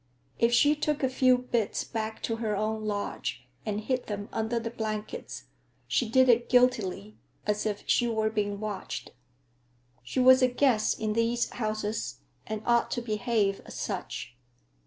If 0.39 0.51
she 0.51 0.75
took 0.75 1.03
a 1.03 1.09
few 1.09 1.37
bits 1.37 1.83
back 1.83 2.23
to 2.23 2.37
her 2.37 2.55
own 2.55 2.85
lodge 2.85 3.47
and 3.67 3.79
hid 3.79 4.07
them 4.07 4.29
under 4.31 4.59
the 4.59 4.71
blankets, 4.71 5.43
she 5.87 6.09
did 6.09 6.27
it 6.27 6.49
guiltily, 6.49 7.17
as 7.45 7.67
if 7.67 7.83
she 7.85 8.07
were 8.07 8.31
being 8.31 8.59
watched. 8.59 9.11
She 10.01 10.19
was 10.19 10.41
a 10.41 10.47
guest 10.47 10.99
in 10.99 11.13
these 11.13 11.47
houses, 11.51 12.21
and 12.47 12.63
ought 12.65 12.89
to 12.93 13.01
behave 13.03 13.61
as 13.67 13.75
such. 13.75 14.35